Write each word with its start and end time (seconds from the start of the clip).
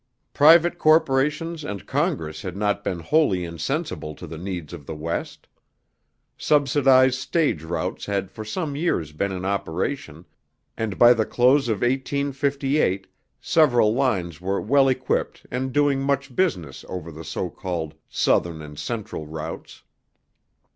Private 0.33 0.79
corporations 0.79 1.63
and 1.63 1.85
Congress 1.85 2.41
had 2.41 2.57
not 2.57 2.83
been 2.83 3.01
wholly 3.01 3.45
insensible 3.45 4.15
to 4.15 4.25
the 4.25 4.39
needs 4.39 4.73
of 4.73 4.87
the 4.87 4.95
West. 4.95 5.47
Subsidized 6.39 7.19
stage 7.19 7.61
routes 7.61 8.07
had 8.07 8.31
for 8.31 8.43
some 8.43 8.75
years 8.75 9.11
been 9.11 9.31
in 9.31 9.45
operation, 9.45 10.25
and 10.75 10.97
by 10.97 11.13
the 11.13 11.23
close 11.23 11.69
of 11.69 11.81
1858 11.83 13.05
several 13.39 13.93
lines 13.93 14.41
were 14.41 14.59
well 14.59 14.87
equipped 14.89 15.45
and 15.51 15.71
doing 15.71 16.01
much 16.01 16.35
business 16.35 16.83
over 16.89 17.11
the 17.11 17.23
so 17.23 17.51
called 17.51 17.93
Southern 18.09 18.59
and 18.63 18.79
Central 18.79 19.27
routes. 19.27 19.83